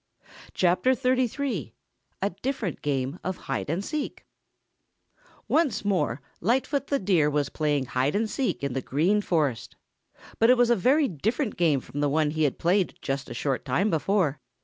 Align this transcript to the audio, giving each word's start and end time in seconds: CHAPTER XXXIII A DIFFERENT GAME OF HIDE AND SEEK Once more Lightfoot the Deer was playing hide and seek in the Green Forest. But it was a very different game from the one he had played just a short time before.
CHAPTER 0.55 0.93
XXXIII 0.95 1.75
A 2.23 2.31
DIFFERENT 2.31 2.81
GAME 2.81 3.19
OF 3.23 3.37
HIDE 3.37 3.69
AND 3.69 3.85
SEEK 3.85 4.25
Once 5.47 5.85
more 5.85 6.21
Lightfoot 6.39 6.87
the 6.87 6.97
Deer 6.97 7.29
was 7.29 7.49
playing 7.49 7.85
hide 7.85 8.15
and 8.15 8.27
seek 8.27 8.63
in 8.63 8.73
the 8.73 8.81
Green 8.81 9.21
Forest. 9.21 9.75
But 10.39 10.49
it 10.49 10.57
was 10.57 10.71
a 10.71 10.75
very 10.75 11.07
different 11.07 11.55
game 11.55 11.81
from 11.81 11.99
the 11.99 12.09
one 12.09 12.31
he 12.31 12.45
had 12.45 12.57
played 12.57 12.97
just 13.03 13.29
a 13.29 13.35
short 13.35 13.63
time 13.63 13.91
before. 13.91 14.39